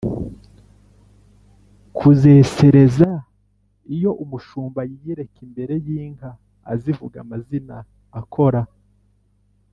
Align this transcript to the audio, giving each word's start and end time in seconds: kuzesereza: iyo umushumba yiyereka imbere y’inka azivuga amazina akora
kuzesereza: 1.97 3.09
iyo 3.95 4.11
umushumba 4.23 4.79
yiyereka 4.89 5.37
imbere 5.47 5.73
y’inka 5.85 6.29
azivuga 6.73 7.15
amazina 7.25 7.75
akora 8.21 8.61